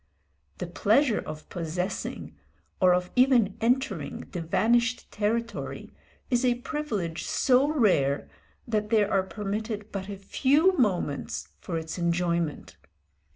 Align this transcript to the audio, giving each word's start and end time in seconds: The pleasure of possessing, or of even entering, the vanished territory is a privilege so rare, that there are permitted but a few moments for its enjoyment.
The 0.57 0.65
pleasure 0.65 1.19
of 1.19 1.47
possessing, 1.49 2.35
or 2.79 2.91
of 2.95 3.11
even 3.15 3.55
entering, 3.61 4.27
the 4.31 4.41
vanished 4.41 5.11
territory 5.11 5.91
is 6.31 6.43
a 6.43 6.55
privilege 6.55 7.23
so 7.25 7.67
rare, 7.67 8.27
that 8.67 8.89
there 8.89 9.11
are 9.13 9.21
permitted 9.21 9.91
but 9.91 10.09
a 10.09 10.17
few 10.17 10.75
moments 10.75 11.49
for 11.59 11.77
its 11.77 11.99
enjoyment. 11.99 12.77